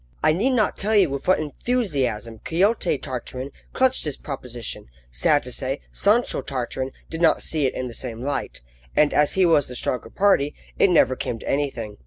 [0.23, 5.51] I need not tell you with what enthusiasm Quixote Tartarin clutched this proposition; sad to
[5.51, 8.61] say, Sancho Tartarin did not see it in the same light,
[8.95, 11.99] and, as he was the stronger party, it never came to anything.